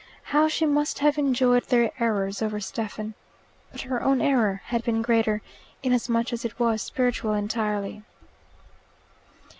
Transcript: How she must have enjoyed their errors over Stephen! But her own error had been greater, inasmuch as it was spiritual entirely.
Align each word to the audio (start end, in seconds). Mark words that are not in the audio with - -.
How 0.33 0.47
she 0.47 0.65
must 0.65 0.97
have 0.97 1.19
enjoyed 1.19 1.65
their 1.65 1.91
errors 2.01 2.41
over 2.41 2.59
Stephen! 2.59 3.13
But 3.71 3.81
her 3.81 4.01
own 4.01 4.19
error 4.19 4.63
had 4.65 4.83
been 4.83 5.03
greater, 5.03 5.43
inasmuch 5.83 6.33
as 6.33 6.43
it 6.43 6.57
was 6.57 6.81
spiritual 6.81 7.33
entirely. 7.33 8.01